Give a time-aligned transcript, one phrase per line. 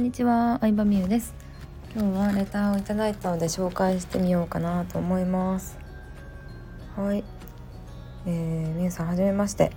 [0.00, 1.34] んにちは、相葉美優です。
[1.94, 5.78] 今日はレターをいただいたので紹介してみようかなと思います。
[6.96, 7.22] はい。
[8.26, 9.72] えー、みゆさんはじめまして。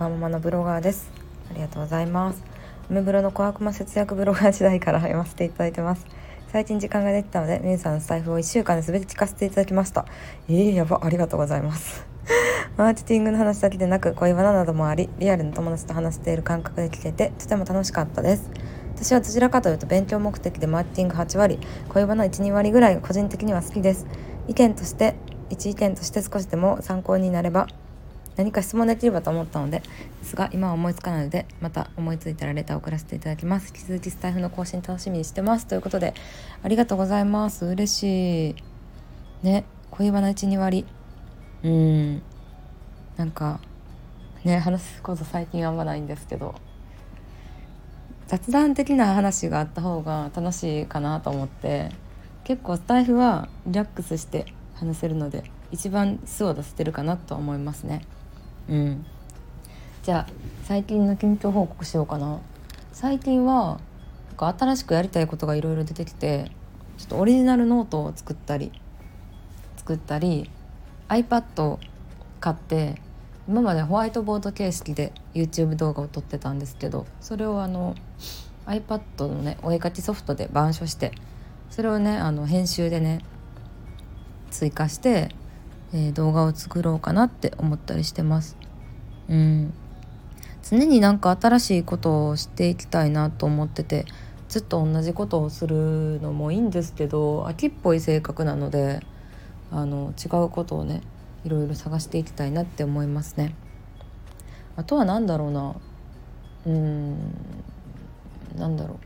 [0.00, 1.12] ワーママのブロガーです。
[1.52, 2.42] ありがとうございます。
[2.90, 6.04] 梅風呂の小悪魔節約ブロガー時代から読ませていただいてます。
[6.48, 10.04] 最近時間ができたのでみゆさんの財布を1週間で全て聞かせていただきました。
[10.48, 10.98] えー、やば。
[11.04, 12.04] ありがとうございます。
[12.76, 18.50] マーケティングの話だけでなく恋バナなどもありリアルの友達と話している感覚で聞けてとても楽しかったです。
[18.94, 21.58] 私はどちらかというと勉強目的でマーケティング8割
[21.88, 24.06] 恋バナ12割ぐらいが個人的には好きです。
[24.48, 25.14] 意見として
[25.48, 27.66] 一意見として少しでも参考になれば
[28.36, 33.68] 何か質問できればと思ったのでですが今は思いつかないのでまた思いついたらレターを送らせていただきます。
[33.68, 35.66] 引き続きスタイフの更新楽しみにしてます。
[35.66, 36.14] ということで
[36.62, 37.66] ありがとうございます。
[37.66, 38.56] 嬉しい。
[39.42, 39.64] ね。
[39.90, 40.86] 恋バナ12割。
[41.62, 42.22] うん。
[43.16, 43.60] なんか
[44.44, 46.54] ね話すこと最近あんまないんですけど。
[48.30, 51.90] 雑談的な話があった方が楽しいかなと思って
[52.44, 58.06] 結構スタイフはリラックスして話せるので一番素を出せてるかなと思いますね。
[58.68, 59.06] うん。
[60.04, 62.38] じゃあ最近の近況報告しようかな。
[62.92, 63.80] 最近は
[64.28, 66.52] なんか新しくやりたいことがいろいろ出てきて
[66.98, 68.70] ちょっとオリジナルノートを作ったり
[69.76, 70.48] 作ったり
[71.08, 71.80] iPad を
[72.38, 73.02] 買って
[73.50, 77.96] 今までホワイトボード形式で YouTube 動画を撮ってたんですけどそれをあの
[78.64, 81.10] iPad のねお絵かきソフトで板書して
[81.68, 83.24] それをねあの編集でね
[84.52, 85.34] 追加して、
[85.92, 88.56] えー、動画を作ろうかなって思ったりしてます。
[89.28, 89.74] うん
[90.62, 94.04] 常になんか新しいことをしていきたいなと思ってて
[94.48, 99.00] ずっと同じことをするのもいいんですけど秋っぽい性格なので
[99.72, 101.02] あの違うことをね
[101.44, 103.54] いろいろ探していきたいなって思いますね。
[104.76, 105.74] あとは何だろうな。
[106.66, 107.16] うん。
[108.56, 108.98] なんだろう。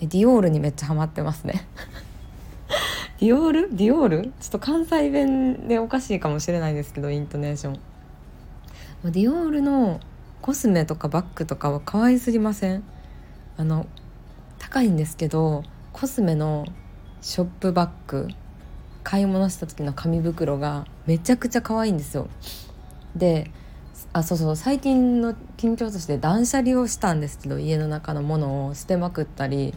[0.00, 1.66] えディオールにめっちゃハマってますね。
[3.20, 3.76] ディオール？
[3.76, 4.22] ディオール？
[4.22, 9.12] ちょっと関西弁でおかしいかもしれないですけどイントネーション。
[9.12, 10.00] ディオールの
[10.42, 12.82] コスメとかバッグとかは可愛すぎません？
[13.56, 13.86] あの
[14.58, 15.62] 高いんですけど
[15.92, 16.66] コスメの
[17.20, 18.28] ショップバッグ
[19.04, 22.28] 買い物した時の紙袋がめちゃくちゃ可愛いんですよ。
[23.14, 23.50] で
[24.12, 29.74] あそうそう最近の近況として断捨離をしたんですけど家の中のものを捨てまくったり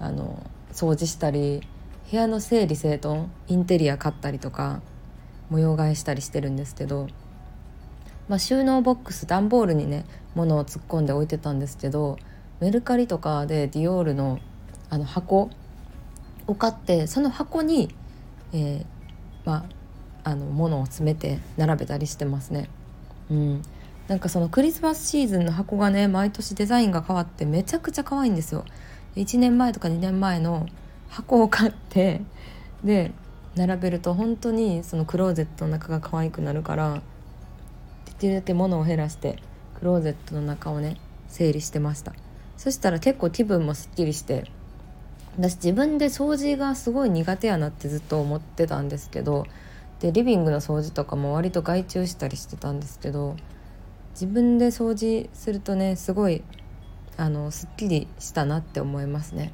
[0.00, 1.62] あの掃除したり
[2.10, 4.82] 部屋の整理整頓インテリア買ったりとか
[5.50, 7.08] 模様替えしたりしてるんですけど、
[8.28, 10.04] まあ、収納ボックス段ボールにね
[10.34, 12.18] 物を突っ込んで置いてたんですけど
[12.60, 14.40] メルカリとかでディオールの
[14.88, 15.50] あの箱
[16.46, 17.94] を買ってその箱に、
[18.52, 18.84] えー、
[19.44, 19.75] まあ
[20.26, 22.68] あの物を詰めて並べたりしてますね。
[23.30, 23.62] うん、
[24.08, 28.64] なんかそのクリスマスシーズンの箱がね毎年デザインが変わってめちゃくちゃ可愛いんですよ。
[29.14, 30.66] 1年前とか2年前の
[31.08, 32.22] 箱を買って
[32.82, 33.12] で
[33.54, 37.02] 並べると本当にそのクローゼットの中が可愛くなるから
[38.06, 39.38] できるだけ物を減らして
[39.78, 40.96] クローゼットの中をね
[41.28, 42.12] 整理してました
[42.56, 44.50] そしたら結構気分もすっきりして
[45.38, 49.46] 私自分で掃除がすごい苦手やなってずっと思ってたんですけど
[50.06, 53.34] でリビングの掃除とかも割と外注したりしてたんですけど
[54.12, 56.44] 自分で掃除するとねすごい
[57.16, 59.52] あのすっきりしたなって思いますね。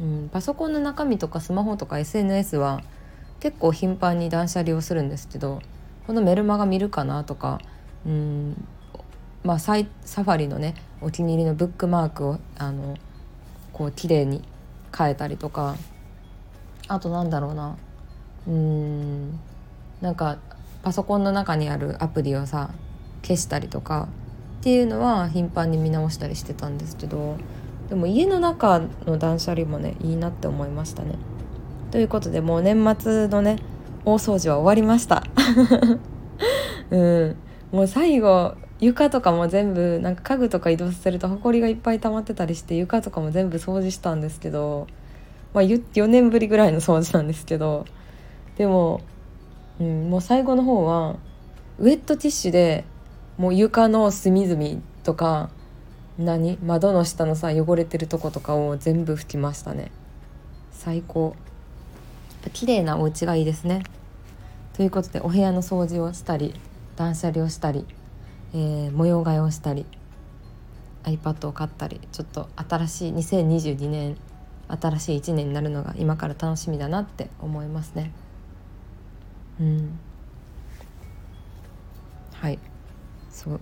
[0.00, 2.82] うん、パソコンの中身とかスマホとか SNS は
[3.40, 5.60] 結構頻繁に断捨離をするんですけど
[6.06, 7.60] このメルマガ見るかなとか
[8.06, 8.66] うん
[9.44, 12.96] まあサイサファリのねお気に入りのブックマークをあの
[13.74, 14.42] こう綺麗に
[14.96, 15.76] 変えたりとか
[16.86, 17.76] あとなんだろうな
[18.46, 19.40] うん
[20.00, 20.38] なんか
[20.82, 22.70] パソコンの中にあるアプリをさ
[23.22, 24.08] 消したりとか
[24.60, 27.36] っていうのは頻繁に見直したりしてたんですけど
[27.88, 31.14] でも家の中の断捨離もねいいなって思いましたね。
[31.90, 33.58] ということでもう年末のね
[34.04, 35.22] 大掃除は終わりました
[36.90, 37.36] うん
[37.72, 44.86] もう最後床とかも全部なんか家具とか移動させると埃がいっぱい溜まってたりして床とかも全部掃除したんですけど、
[45.52, 47.86] まあ、4年ぶりぐらいの掃除なんですけど
[48.56, 49.02] でも、
[49.80, 51.16] うん、もう最後の方は
[51.78, 52.84] ウェットティッシュで
[53.36, 55.50] もう床の隅々とか
[56.18, 56.58] 何？
[56.64, 59.92] 窓の下のさ汚れてるとことかを全部拭きましたね。
[60.72, 61.36] 最高。
[62.52, 63.84] 綺麗なお家がいいですね。
[64.72, 66.54] ということでお部屋の掃除をしたり
[66.96, 67.84] 断捨離をしたり、
[68.54, 69.86] えー、模様替えをしたり
[71.04, 74.16] iPad を買ったりちょっと新しい2022年
[74.68, 78.12] 新しい1年になるのが今から楽しみだなって思いますね。
[79.60, 79.98] うん。
[82.34, 82.58] はい。
[83.30, 83.60] そう。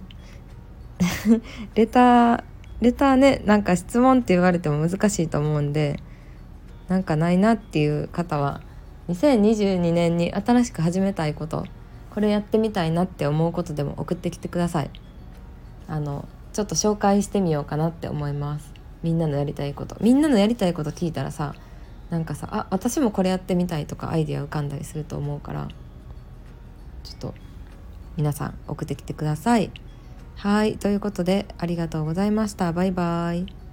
[1.75, 2.45] レター
[2.81, 6.01] レターねなんか質問って言われても難しいと思うんで
[6.89, 8.61] なんかないなっていう方は
[9.09, 11.65] 2022年に新しく始めたいこと
[12.11, 14.91] これやってみたいなって思うことでも送ってきてください。
[15.89, 18.73] あのちょっと紹介してみようかなって思います。
[19.03, 19.97] みんなのやりたいこと。
[20.01, 21.55] みんなのやりたいこと聞いたらさ
[22.09, 25.69] なんかさあ私もこれやってみたいとかアイデア浮かんだりすると思うから
[27.07, 27.35] ちょっと
[28.17, 29.71] 皆さん送ってきてください。
[30.35, 30.77] はい。
[30.77, 32.73] ということでありがとうございました。
[32.73, 33.66] バイバイ。